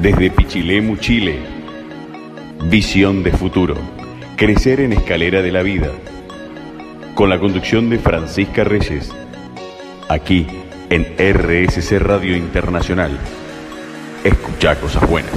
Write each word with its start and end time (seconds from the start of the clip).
Desde 0.00 0.30
Pichilemu, 0.30 0.98
Chile. 0.98 1.38
Visión 2.70 3.22
de 3.22 3.32
futuro. 3.32 3.74
Crecer 4.36 4.80
en 4.80 4.92
escalera 4.92 5.40
de 5.40 5.50
la 5.50 5.62
vida. 5.62 5.90
Con 7.14 7.30
la 7.30 7.40
conducción 7.40 7.88
de 7.88 7.98
Francisca 7.98 8.62
Reyes. 8.62 9.10
Aquí 10.10 10.46
en 10.90 11.04
RSC 11.16 11.98
Radio 11.98 12.36
Internacional. 12.36 13.18
Escucha 14.22 14.78
cosas 14.78 15.08
buenas. 15.08 15.32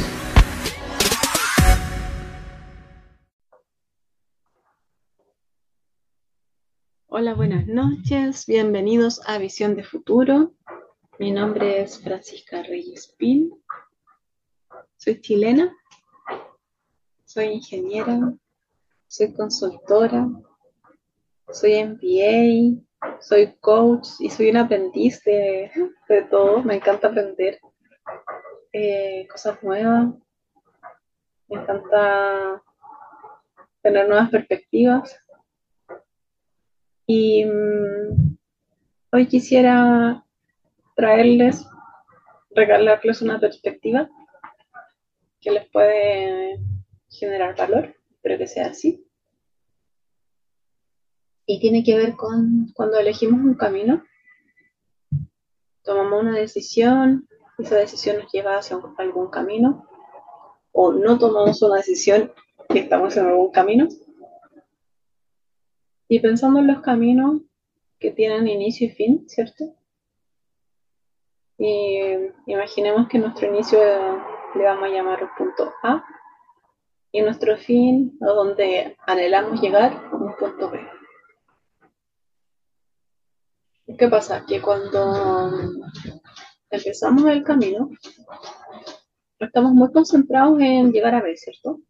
Hola, 7.07 7.33
buenas 7.33 7.65
noches. 7.65 8.45
Bienvenidos 8.45 9.21
a 9.25 9.37
Visión 9.37 9.77
de 9.77 9.83
Futuro. 9.83 10.51
Mi 11.17 11.31
nombre 11.31 11.81
es 11.81 12.01
Francisca 12.01 12.61
Reyes 12.61 13.15
Pin. 13.17 13.53
Soy 14.99 15.21
chilena. 15.21 15.73
Soy 17.23 17.45
ingeniera. 17.45 18.33
Soy 19.07 19.33
consultora. 19.33 20.27
Soy 21.53 21.81
MBA. 21.85 22.83
Soy 23.21 23.55
coach 23.61 24.07
y 24.19 24.29
soy 24.29 24.49
un 24.49 24.57
aprendiz 24.57 25.23
de, 25.23 25.71
todo. 26.29 26.63
Me 26.63 26.75
encanta 26.75 27.07
aprender 27.07 27.61
eh, 28.73 29.25
cosas 29.31 29.63
nuevas. 29.63 30.15
Me 31.47 31.61
encanta 31.61 32.61
tener 33.81 34.05
nuevas 34.05 34.29
perspectivas. 34.29 35.17
Y 37.07 37.45
mm, 37.45 38.37
hoy 39.13 39.27
quisiera 39.27 40.25
traerles, 40.93 41.65
regalarles 42.49 43.21
una 43.21 43.39
perspectiva 43.39 44.09
que 45.41 45.51
les 45.51 45.69
puede 45.69 46.59
generar 47.09 47.55
valor. 47.55 47.95
Espero 48.11 48.37
que 48.37 48.47
sea 48.47 48.67
así 48.67 49.09
y 51.51 51.59
tiene 51.59 51.83
que 51.83 51.97
ver 51.97 52.15
con 52.15 52.71
cuando 52.75 52.99
elegimos 52.99 53.41
un 53.41 53.55
camino, 53.55 54.03
tomamos 55.81 56.21
una 56.21 56.37
decisión, 56.37 57.27
esa 57.57 57.75
decisión 57.75 58.17
nos 58.17 58.31
lleva 58.31 58.59
hacia 58.59 58.77
algún 58.99 59.31
camino, 59.31 59.87
o 60.71 60.93
no 60.93 61.17
tomamos 61.17 61.59
una 61.63 61.77
decisión 61.77 62.31
y 62.69 62.77
estamos 62.77 63.17
en 63.17 63.25
algún 63.25 63.49
camino. 63.49 63.87
Y 66.07 66.19
pensando 66.19 66.59
en 66.59 66.67
los 66.67 66.81
caminos 66.81 67.41
que 67.97 68.11
tienen 68.11 68.47
inicio 68.47 68.85
y 68.85 68.91
fin, 68.91 69.27
¿cierto? 69.27 69.73
Y 71.57 71.97
imaginemos 72.45 73.07
que 73.07 73.17
nuestro 73.17 73.47
inicio 73.47 73.79
le 74.55 74.63
vamos 74.63 74.83
a 74.83 74.89
llamar 74.89 75.21
el 75.21 75.29
punto 75.37 75.73
A 75.83 76.03
y 77.11 77.21
nuestro 77.21 77.57
fin, 77.57 78.17
a 78.21 78.25
donde 78.27 78.95
anhelamos 79.05 79.61
llegar, 79.61 80.09
un 80.13 80.35
punto 80.35 80.69
B. 80.69 80.79
¿Qué 83.97 84.07
pasa? 84.07 84.45
Que 84.45 84.61
cuando 84.61 85.51
empezamos 86.69 87.25
el 87.25 87.43
camino, 87.43 87.89
estamos 89.39 89.71
muy 89.71 89.91
concentrados 89.91 90.59
en 90.61 90.91
llegar 90.91 91.15
a 91.15 91.21
B, 91.21 91.35
¿cierto? 91.35 91.81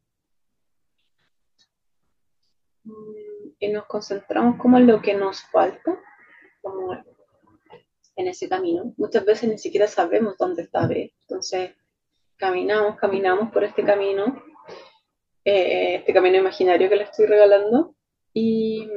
Y 3.59 3.67
nos 3.67 3.85
concentramos 3.85 4.57
como 4.59 4.77
en 4.77 4.87
lo 4.87 5.01
que 5.01 5.13
nos 5.13 5.41
falta, 5.41 5.99
como 6.61 6.93
en 8.15 8.27
ese 8.27 8.47
camino. 8.47 8.93
Muchas 8.97 9.25
veces 9.25 9.49
ni 9.49 9.57
siquiera 9.57 9.87
sabemos 9.87 10.37
dónde 10.37 10.63
está 10.63 10.87
B. 10.87 11.13
Entonces, 11.21 11.75
caminamos, 12.39 12.97
caminamos 12.97 13.51
por 13.51 13.63
este 13.63 13.83
camino, 13.83 14.41
eh, 15.43 15.95
este 15.95 16.13
camino 16.13 16.37
imaginario 16.37 16.89
que 16.89 16.95
le 16.95 17.03
estoy 17.03 17.25
regalando, 17.25 17.95
y, 18.33 18.89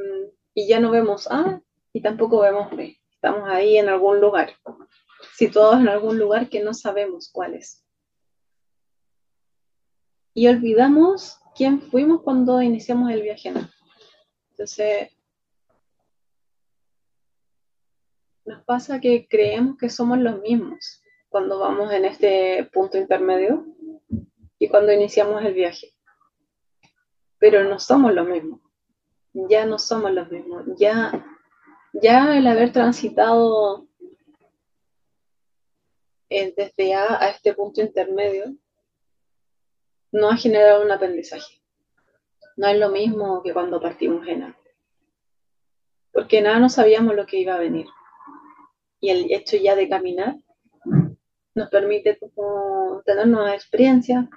y 0.55 0.69
ya 0.69 0.79
no 0.81 0.91
vemos 0.91 1.27
A 1.31 1.61
y 1.93 2.01
tampoco 2.01 2.41
vemos 2.41 2.75
B. 2.75 2.99
Estamos 3.13 3.49
ahí 3.49 3.77
en 3.77 3.89
algún 3.89 4.21
lugar, 4.21 4.53
situados 5.35 5.81
en 5.81 5.89
algún 5.89 6.19
lugar 6.19 6.49
que 6.49 6.63
no 6.63 6.73
sabemos 6.73 7.31
cuál 7.31 7.55
es. 7.55 7.85
Y 10.35 10.47
olvidamos 10.47 11.39
quién 11.55 11.83
fuimos 11.83 12.23
cuando 12.23 12.63
iniciamos 12.63 13.11
el 13.11 13.23
viaje. 13.23 13.53
Entonces, 14.51 15.11
nos 18.45 18.63
pasa 18.65 19.01
que 19.01 19.27
creemos 19.29 19.77
que 19.77 19.91
somos 19.91 20.19
los 20.19 20.41
mismos 20.41 21.02
cuando 21.33 21.59
vamos 21.59 21.91
en 21.93 22.05
este 22.05 22.71
punto 22.73 22.99
intermedio 22.99 23.67
y 24.59 24.69
cuando 24.69 24.93
iniciamos 24.93 25.45
el 25.45 25.55
viaje. 25.55 25.89
Pero 27.39 27.65
no 27.65 27.81
somos 27.81 28.15
los 28.15 28.29
mismos. 28.29 28.61
Ya 29.33 29.67
no 29.67 29.79
somos 29.79 30.13
los 30.13 30.31
mismos. 30.31 30.65
Ya 30.79 31.11
ya 31.93 32.37
el 32.37 32.47
haber 32.47 32.73
transitado 32.73 33.87
eh, 36.31 36.55
desde 36.57 36.95
A 36.95 37.23
a 37.23 37.31
este 37.31 37.53
punto 37.55 37.83
intermedio 37.83 38.57
no 40.11 40.31
ha 40.31 40.37
generado 40.37 40.83
un 40.83 40.91
aprendizaje. 40.91 41.61
No 42.57 42.69
es 42.69 42.79
lo 42.79 42.91
mismo 42.91 43.43
que 43.43 43.53
cuando 43.53 43.81
partimos 43.81 44.27
en 44.27 44.45
A. 44.45 44.59
Porque 46.13 46.43
nada 46.43 46.59
no 46.59 46.69
sabíamos 46.69 47.15
lo 47.15 47.27
que 47.27 47.39
iba 47.39 47.55
a 47.55 47.59
venir. 47.59 47.87
Y 49.01 49.11
el 49.11 49.33
hecho 49.33 49.57
ya 49.57 49.75
de 49.75 49.89
caminar 49.89 50.37
nos 51.55 51.69
permite 51.69 52.19
tener 53.05 53.27
nueva 53.27 53.55
experiencia, 53.55 54.29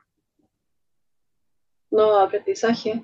nuevo 1.90 2.18
aprendizaje, 2.18 3.04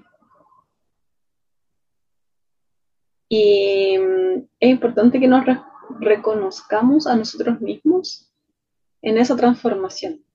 Y 3.34 3.98
mm, 3.98 4.50
es 4.60 4.70
importante 4.70 5.18
que 5.18 5.28
nos 5.30 5.46
reconozcamos 6.02 7.08
a 7.08 7.16
nosotros 7.16 7.62
mismos 7.62 8.30
en 9.02 9.18
esa 9.18 9.38
transformación. 9.38 10.26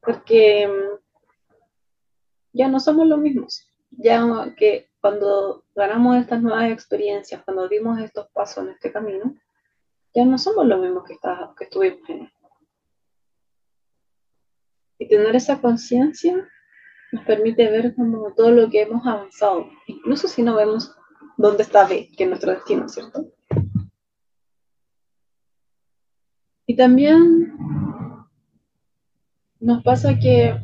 Porque 0.00 0.68
mm, 0.68 1.00
ya 2.52 2.68
no 2.68 2.78
somos 2.78 3.08
los 3.08 3.18
mismos. 3.18 3.68
Ya 3.90 4.54
que 4.56 4.88
cuando 5.00 5.64
ganamos 5.74 6.18
estas 6.18 6.40
nuevas 6.40 6.70
experiencias, 6.70 7.42
cuando 7.42 7.66
dimos 7.66 7.98
estos 7.98 8.28
pasos 8.30 8.62
en 8.62 8.70
este 8.70 8.92
camino, 8.92 9.34
ya 10.18 10.24
no 10.24 10.36
somos 10.36 10.66
los 10.66 10.80
mismos 10.80 11.04
que, 11.04 11.16
que 11.56 11.64
estuvimos 11.64 12.08
en 12.08 12.22
él. 12.22 12.32
Y 14.98 15.06
tener 15.06 15.36
esa 15.36 15.60
conciencia 15.60 16.48
nos 17.12 17.24
permite 17.24 17.70
ver 17.70 17.94
como 17.94 18.34
todo 18.34 18.50
lo 18.50 18.68
que 18.68 18.82
hemos 18.82 19.06
avanzado, 19.06 19.70
incluso 19.86 20.26
si 20.26 20.42
no 20.42 20.56
vemos 20.56 20.92
dónde 21.36 21.62
está 21.62 21.86
B, 21.86 22.10
que 22.16 22.24
es 22.24 22.28
nuestro 22.28 22.50
destino, 22.50 22.88
¿cierto? 22.88 23.32
Y 26.66 26.74
también 26.74 27.54
nos 29.60 29.84
pasa 29.84 30.18
que 30.18 30.60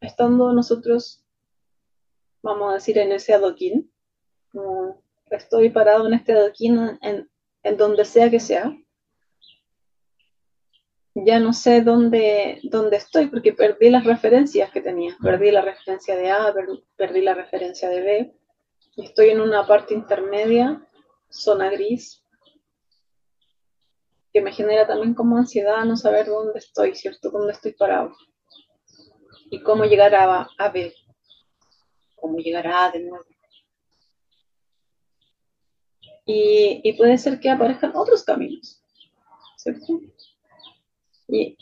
estando 0.00 0.52
nosotros, 0.52 1.26
vamos 2.42 2.70
a 2.70 2.74
decir, 2.74 2.96
en 2.98 3.10
ese 3.10 3.34
adoquín, 3.34 3.92
como 4.52 5.02
estoy 5.30 5.70
parado 5.70 6.06
en 6.06 6.14
este 6.14 6.32
adoquín 6.32 6.78
en, 7.02 7.28
en 7.62 7.76
donde 7.76 8.04
sea 8.04 8.30
que 8.30 8.40
sea, 8.40 8.76
ya 11.14 11.38
no 11.40 11.52
sé 11.52 11.82
dónde, 11.82 12.60
dónde 12.64 12.96
estoy 12.96 13.26
porque 13.26 13.52
perdí 13.52 13.90
las 13.90 14.04
referencias 14.04 14.70
que 14.70 14.80
tenía. 14.80 15.16
Perdí 15.22 15.50
la 15.50 15.60
referencia 15.60 16.16
de 16.16 16.30
A, 16.30 16.54
perdí 16.96 17.20
la 17.20 17.34
referencia 17.34 17.88
de 17.88 18.00
B. 18.00 18.36
Estoy 18.96 19.30
en 19.30 19.40
una 19.40 19.66
parte 19.66 19.94
intermedia, 19.94 20.86
zona 21.28 21.70
gris, 21.70 22.22
que 24.32 24.40
me 24.40 24.52
genera 24.52 24.86
también 24.86 25.14
como 25.14 25.36
ansiedad 25.36 25.84
no 25.84 25.96
saber 25.96 26.26
dónde 26.26 26.58
estoy, 26.58 26.94
¿cierto? 26.94 27.30
Dónde 27.30 27.52
estoy 27.52 27.72
parado. 27.72 28.12
Y 29.50 29.62
cómo 29.62 29.84
llegar 29.84 30.14
a, 30.14 30.48
a 30.56 30.68
B. 30.70 30.94
Cómo 32.16 32.38
llegar 32.38 32.66
a 32.66 32.86
A 32.86 32.90
de 32.90 33.00
nuevo. 33.00 33.24
Y, 36.24 36.92
puede 36.96 37.18
ser 37.18 37.40
que 37.40 37.50
aparezcan 37.50 37.92
otros 37.94 38.22
caminos, 38.22 38.80
¿cierto? 39.56 40.00
Y, 41.28 41.56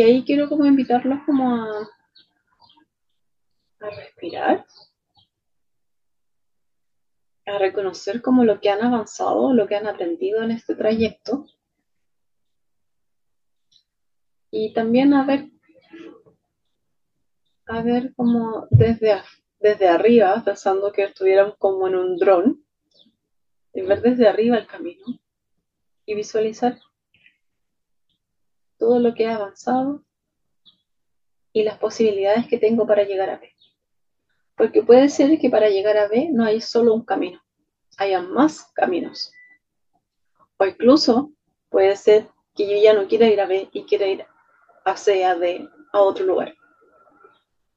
ahí 0.00 0.24
quiero 0.24 0.48
como 0.48 0.64
invitarlos 0.64 1.20
como 1.26 1.54
a, 1.54 1.88
respirar 3.80 4.64
a 7.46 7.58
reconocer 7.58 8.22
como 8.22 8.42
lo 8.44 8.58
que 8.58 8.70
han 8.70 8.82
avanzado, 8.82 9.52
lo 9.52 9.66
que 9.66 9.76
han 9.76 9.86
aprendido 9.86 10.42
en 10.42 10.50
este 10.50 10.74
trayecto. 10.74 11.44
Y 14.50 14.72
también 14.72 15.12
a 15.12 15.26
ver, 15.26 15.50
a 17.66 17.82
ver 17.82 18.14
como 18.14 18.66
desde, 18.70 19.20
desde 19.60 19.88
arriba, 19.88 20.40
pensando 20.42 20.90
que 20.90 21.02
estuvieran 21.02 21.52
como 21.58 21.86
en 21.86 21.96
un 21.96 22.16
dron, 22.16 22.64
y 23.74 23.82
ver 23.82 24.00
desde 24.00 24.28
arriba 24.28 24.56
el 24.56 24.66
camino 24.66 25.04
y 26.06 26.14
visualizar 26.14 26.78
todo 28.78 29.00
lo 29.00 29.14
que 29.14 29.24
he 29.24 29.28
avanzado 29.28 30.04
y 31.52 31.64
las 31.64 31.78
posibilidades 31.78 32.46
que 32.46 32.58
tengo 32.58 32.86
para 32.86 33.04
llegar 33.04 33.30
a 33.30 33.38
B. 33.38 33.52
Porque 34.56 34.82
puede 34.82 35.08
ser 35.08 35.38
que 35.38 35.50
para 35.50 35.68
llegar 35.68 35.96
a 35.96 36.08
B 36.08 36.28
no 36.32 36.44
hay 36.44 36.60
solo 36.60 36.94
un 36.94 37.04
camino, 37.04 37.42
haya 37.98 38.22
más 38.22 38.70
caminos. 38.74 39.32
O 40.56 40.64
incluso 40.64 41.32
puede 41.68 41.96
ser 41.96 42.28
que 42.54 42.68
yo 42.68 42.80
ya 42.80 42.92
no 42.92 43.08
quiera 43.08 43.26
ir 43.26 43.40
a 43.40 43.46
B 43.46 43.68
y 43.72 43.84
quiera 43.84 44.06
ir 44.06 44.24
a 44.84 44.96
C, 44.96 45.24
a 45.24 45.34
D, 45.34 45.68
a 45.92 46.00
otro 46.00 46.24
lugar. 46.24 46.54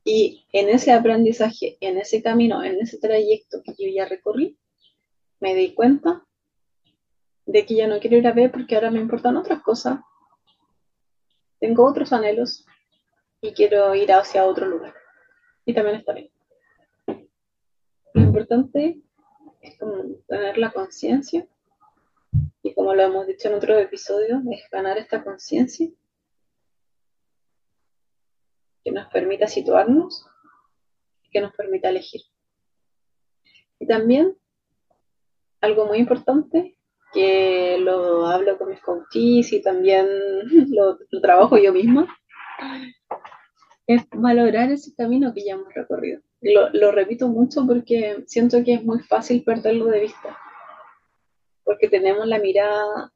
Y 0.03 0.45
en 0.53 0.69
ese 0.69 0.91
aprendizaje, 0.91 1.77
en 1.81 1.97
ese 1.97 2.21
camino, 2.21 2.63
en 2.63 2.79
ese 2.79 2.99
trayecto 2.99 3.61
que 3.63 3.73
yo 3.73 3.89
ya 3.91 4.05
recorrí, 4.05 4.57
me 5.39 5.55
di 5.55 5.73
cuenta 5.73 6.25
de 7.45 7.65
que 7.65 7.75
ya 7.75 7.87
no 7.87 7.99
quiero 7.99 8.17
ir 8.17 8.27
a 8.27 8.33
B 8.33 8.49
porque 8.49 8.75
ahora 8.75 8.91
me 8.91 8.99
importan 8.99 9.37
otras 9.37 9.61
cosas. 9.61 9.99
Tengo 11.59 11.85
otros 11.85 12.11
anhelos 12.13 12.65
y 13.41 13.53
quiero 13.53 13.95
ir 13.95 14.11
hacia 14.11 14.45
otro 14.45 14.67
lugar. 14.67 14.93
Y 15.65 15.73
también 15.73 15.97
está 15.97 16.13
bien. 16.13 16.29
Lo 18.13 18.21
importante 18.21 19.01
es 19.61 19.77
tener 20.27 20.57
la 20.57 20.71
conciencia 20.71 21.47
y 22.67 22.73
como 22.73 22.93
lo 22.93 23.01
hemos 23.03 23.25
dicho 23.27 23.47
en 23.47 23.53
otro 23.53 23.77
episodio, 23.77 24.41
es 24.51 24.69
ganar 24.69 24.97
esta 24.97 25.23
conciencia 25.23 25.87
que 28.83 28.91
nos 28.91 29.07
permita 29.07 29.47
situarnos 29.47 30.25
y 31.23 31.29
que 31.29 31.39
nos 31.39 31.53
permita 31.55 31.89
elegir. 31.89 32.21
Y 33.79 33.87
también 33.87 34.37
algo 35.61 35.85
muy 35.85 35.99
importante 35.99 36.77
que 37.13 37.77
lo 37.79 38.27
hablo 38.27 38.57
con 38.57 38.69
mis 38.69 38.81
coaches 38.81 39.53
y 39.53 39.61
también 39.61 40.07
lo, 40.69 40.97
trabajo 41.21 41.57
yo 41.57 41.73
misma, 41.73 42.07
es 43.85 44.03
valorar 44.11 44.71
ese 44.71 44.93
camino 44.95 45.33
que 45.33 45.45
ya 45.45 45.53
hemos 45.53 45.73
recorrido. 45.73 46.21
Lo, 46.41 46.91
repito 46.91 47.27
mucho 47.27 47.65
porque 47.65 48.23
siento 48.27 48.63
que 48.63 48.75
es 48.75 48.83
muy 48.83 48.99
fácil 48.99 49.43
perderlo 49.43 49.85
de 49.85 50.01
vista, 50.01 50.37
porque 51.63 51.87
tenemos 51.87 52.27
la 52.27 52.39
mirada 52.39 53.11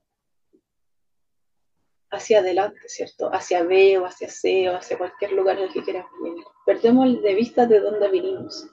hacia 2.09 2.39
adelante, 2.39 2.79
¿cierto? 2.87 3.29
Hacia 3.31 3.63
B 3.63 3.99
o 3.99 4.05
hacia 4.05 4.27
C 4.27 4.69
o 4.69 4.75
hacia 4.75 4.97
cualquier 4.97 5.33
lugar 5.33 5.57
en 5.57 5.65
el 5.65 5.73
que 5.73 5.83
queramos 5.83 6.11
venir. 6.23 6.43
Perdemos 6.65 7.21
de 7.21 7.35
vista 7.35 7.65
de 7.67 7.79
dónde 7.79 8.09
vinimos, 8.09 8.67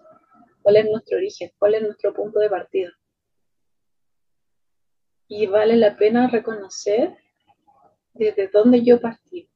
cuál 0.62 0.76
es 0.76 0.86
nuestro 0.90 1.18
origen, 1.18 1.50
cuál 1.58 1.74
es 1.74 1.82
nuestro 1.82 2.14
punto 2.14 2.40
de 2.40 2.48
partida 2.48 2.97
y 5.28 5.46
vale 5.46 5.76
la 5.76 5.96
pena 5.96 6.26
reconocer 6.26 7.16
desde 8.14 8.48
dónde 8.48 8.82
yo 8.82 9.00
partí. 9.00 9.48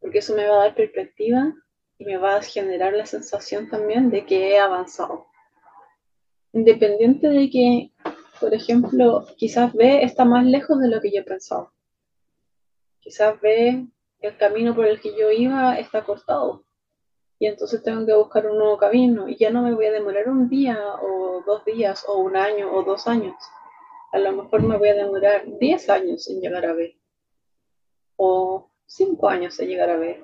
Porque 0.00 0.18
eso 0.18 0.34
me 0.34 0.48
va 0.48 0.56
a 0.56 0.64
dar 0.64 0.74
perspectiva 0.74 1.52
y 1.98 2.04
me 2.04 2.16
va 2.16 2.36
a 2.36 2.42
generar 2.42 2.94
la 2.94 3.04
sensación 3.04 3.68
también 3.68 4.10
de 4.10 4.24
que 4.24 4.50
he 4.50 4.58
avanzado. 4.58 5.26
Independiente 6.52 7.28
de 7.28 7.50
que, 7.50 7.92
por 8.40 8.54
ejemplo, 8.54 9.26
quizás 9.36 9.74
B 9.74 10.02
está 10.02 10.24
más 10.24 10.46
lejos 10.46 10.80
de 10.80 10.88
lo 10.88 11.00
que 11.00 11.12
yo 11.12 11.24
pensaba. 11.24 11.70
Quizás 13.00 13.38
B, 13.40 13.86
el 14.20 14.36
camino 14.38 14.74
por 14.74 14.86
el 14.86 15.00
que 15.00 15.14
yo 15.16 15.30
iba 15.30 15.78
está 15.78 16.02
cortado. 16.02 16.64
Y 17.38 17.46
entonces 17.46 17.82
tengo 17.82 18.04
que 18.06 18.14
buscar 18.14 18.46
un 18.46 18.58
nuevo 18.58 18.78
camino. 18.78 19.28
Y 19.28 19.36
ya 19.36 19.50
no 19.50 19.62
me 19.62 19.74
voy 19.74 19.86
a 19.86 19.92
demorar 19.92 20.28
un 20.28 20.48
día 20.48 20.78
o 21.02 21.42
dos 21.46 21.64
días 21.64 22.04
o 22.08 22.18
un 22.18 22.36
año 22.36 22.72
o 22.72 22.82
dos 22.82 23.06
años 23.06 23.34
a 24.12 24.18
lo 24.18 24.32
mejor 24.32 24.62
me 24.62 24.76
voy 24.76 24.88
a 24.88 24.94
demorar 24.94 25.44
10 25.58 25.90
años 25.90 26.28
en 26.28 26.40
llegar 26.40 26.64
a 26.66 26.72
B 26.72 26.98
o 28.16 28.70
5 28.86 29.28
años 29.28 29.58
en 29.60 29.68
llegar 29.68 29.90
a 29.90 29.96
B 29.96 30.22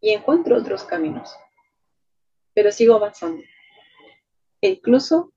y 0.00 0.10
encuentro 0.10 0.56
otros 0.56 0.84
caminos, 0.84 1.34
pero 2.54 2.70
sigo 2.72 2.94
avanzando. 2.94 3.42
E 4.60 4.68
incluso 4.70 5.32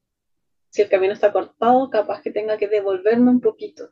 si 0.70 0.82
el 0.82 0.90
camino 0.90 1.14
está 1.14 1.32
cortado, 1.32 1.90
capaz 1.90 2.22
que 2.22 2.32
tenga 2.32 2.58
que 2.58 2.68
devolverme 2.68 3.30
un 3.30 3.42
poquito, 3.42 3.92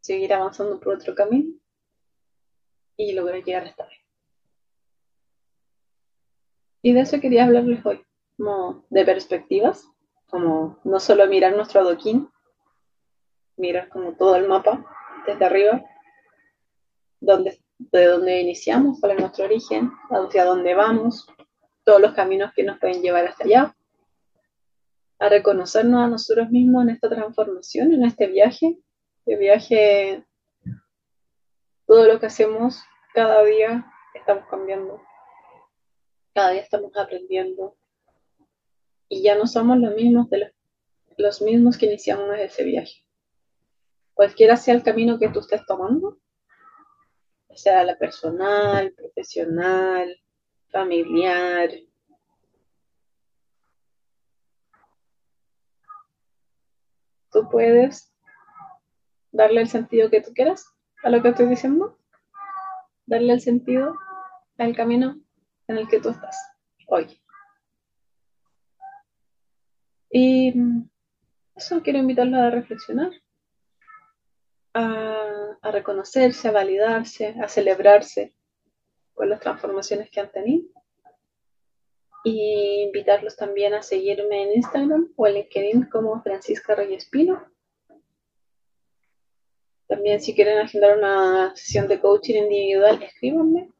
seguir 0.00 0.32
avanzando 0.34 0.78
por 0.78 0.94
otro 0.94 1.14
camino 1.14 1.58
y 2.96 3.12
lograr 3.12 3.42
llegar 3.42 3.64
hasta 3.64 3.86
B. 3.86 3.92
Y 6.82 6.92
de 6.92 7.00
eso 7.00 7.20
quería 7.20 7.44
hablarles 7.44 7.84
hoy, 7.84 8.04
como 8.36 8.84
de 8.90 9.04
perspectivas 9.04 9.88
como 10.30 10.78
no 10.84 11.00
solo 11.00 11.26
mirar 11.26 11.54
nuestro 11.54 11.80
adoquín, 11.80 12.30
mirar 13.56 13.88
como 13.88 14.14
todo 14.14 14.36
el 14.36 14.48
mapa 14.48 14.84
desde 15.26 15.44
arriba, 15.44 15.84
de 17.20 18.06
dónde 18.06 18.40
iniciamos, 18.40 18.98
cuál 19.00 19.12
es 19.12 19.20
nuestro 19.20 19.44
origen, 19.44 19.90
hacia 20.10 20.44
dónde 20.44 20.74
vamos, 20.74 21.26
todos 21.84 22.00
los 22.00 22.12
caminos 22.12 22.52
que 22.54 22.62
nos 22.62 22.78
pueden 22.78 23.02
llevar 23.02 23.26
hasta 23.26 23.44
allá, 23.44 23.76
a 25.18 25.28
reconocernos 25.28 26.02
a 26.02 26.08
nosotros 26.08 26.50
mismos 26.50 26.84
en 26.84 26.90
esta 26.90 27.08
transformación, 27.08 27.92
en 27.92 28.04
este 28.04 28.26
viaje, 28.26 28.78
este 29.18 29.36
viaje, 29.36 30.24
todo 31.86 32.06
lo 32.06 32.18
que 32.18 32.26
hacemos 32.26 32.82
cada 33.12 33.44
día 33.44 33.84
estamos 34.14 34.46
cambiando, 34.48 35.02
cada 36.34 36.50
día 36.50 36.62
estamos 36.62 36.96
aprendiendo, 36.96 37.76
y 39.10 39.22
ya 39.22 39.36
no 39.36 39.46
somos 39.46 39.78
los 39.78 39.94
mismos, 39.94 40.30
de 40.30 40.54
los, 41.18 41.42
mismos 41.42 41.76
que 41.76 41.86
iniciamos 41.86 42.38
ese 42.38 42.64
viaje. 42.64 43.04
Cualquiera 44.14 44.56
sea 44.56 44.74
el 44.74 44.84
camino 44.84 45.18
que 45.18 45.28
tú 45.28 45.40
estés 45.40 45.66
tomando, 45.66 46.18
sea 47.52 47.84
la 47.84 47.98
personal, 47.98 48.92
profesional, 48.92 50.16
familiar, 50.70 51.70
tú 57.32 57.48
puedes 57.50 58.12
darle 59.32 59.62
el 59.62 59.68
sentido 59.68 60.08
que 60.08 60.20
tú 60.20 60.32
quieras 60.32 60.64
a 61.02 61.10
lo 61.10 61.20
que 61.20 61.30
estoy 61.30 61.46
diciendo, 61.46 61.98
darle 63.06 63.32
el 63.32 63.40
sentido 63.40 63.96
al 64.58 64.76
camino 64.76 65.16
en 65.66 65.78
el 65.78 65.88
que 65.88 66.00
tú 66.00 66.10
estás 66.10 66.36
hoy. 66.86 67.20
Y 70.10 70.52
eso 71.54 71.82
quiero 71.82 72.00
invitarlos 72.00 72.40
a 72.40 72.50
reflexionar, 72.50 73.12
a, 74.74 75.70
reconocerse, 75.70 76.48
a 76.48 76.52
validarse, 76.52 77.36
a 77.40 77.48
celebrarse 77.48 78.34
con 79.14 79.28
las 79.28 79.40
transformaciones 79.40 80.10
que 80.10 80.20
han 80.20 80.32
tenido. 80.32 80.68
Y 82.24 82.82
invitarlos 82.82 83.36
también 83.36 83.72
a 83.72 83.82
seguirme 83.82 84.42
en 84.42 84.56
Instagram 84.56 85.12
o 85.16 85.26
en 85.26 85.34
LinkedIn 85.34 85.84
como 85.84 86.20
Francisca 86.22 86.74
Reyes 86.74 87.08
Pino. 87.08 87.42
También 89.86 90.20
si 90.20 90.34
quieren 90.34 90.58
agendar 90.58 90.98
una 90.98 91.54
sesión 91.56 91.88
de 91.88 92.00
coaching 92.00 92.34
individual, 92.34 93.02
escríbanme. 93.02 93.70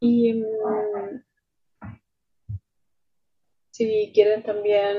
Y 0.00 0.34
mm, 0.34 1.01
si 3.82 4.12
quieren 4.14 4.44
también 4.44 4.96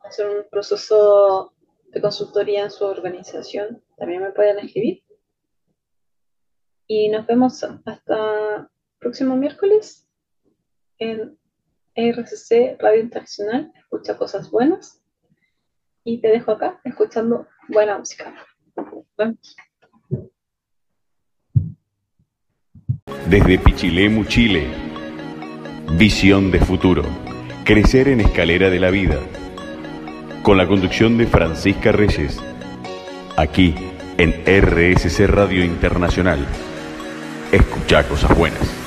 hacer 0.00 0.28
un 0.28 0.44
proceso 0.50 1.52
de 1.88 2.00
consultoría 2.00 2.62
en 2.62 2.70
su 2.70 2.84
organización, 2.84 3.82
también 3.96 4.22
me 4.22 4.30
pueden 4.30 4.58
escribir. 4.58 5.02
Y 6.86 7.08
nos 7.08 7.26
vemos 7.26 7.64
hasta 7.84 8.70
próximo 9.00 9.36
miércoles 9.36 10.08
en 10.98 11.36
RCC 11.96 12.76
Radio 12.78 13.00
Internacional. 13.00 13.72
Escucha 13.76 14.16
cosas 14.16 14.48
buenas. 14.50 15.02
Y 16.04 16.20
te 16.20 16.28
dejo 16.28 16.52
acá 16.52 16.80
escuchando 16.84 17.48
buena 17.68 17.98
música. 17.98 18.32
Desde 23.28 23.58
Pichilemu, 23.58 24.24
Chile. 24.26 24.68
Visión 25.98 26.52
de 26.52 26.60
futuro. 26.60 27.25
Crecer 27.66 28.06
en 28.06 28.20
Escalera 28.20 28.70
de 28.70 28.78
la 28.78 28.90
Vida, 28.90 29.18
con 30.44 30.56
la 30.56 30.68
conducción 30.68 31.18
de 31.18 31.26
Francisca 31.26 31.90
Reyes, 31.90 32.38
aquí 33.36 33.74
en 34.18 34.30
RSC 34.46 35.26
Radio 35.26 35.64
Internacional. 35.64 36.46
Escucha 37.50 38.04
cosas 38.04 38.38
buenas. 38.38 38.85